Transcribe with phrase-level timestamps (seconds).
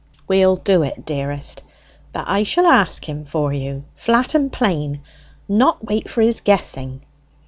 [0.27, 1.61] "We'll do it, dearest.
[2.11, 5.01] But I shall ask him for you, flat and plain;
[5.47, 7.01] not wait for his guessing."